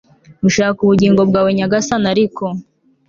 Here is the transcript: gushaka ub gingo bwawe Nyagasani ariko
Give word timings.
gushaka 0.43 0.79
ub 0.85 0.93
gingo 0.99 1.21
bwawe 1.29 1.49
Nyagasani 1.57 2.07
ariko 2.13 2.43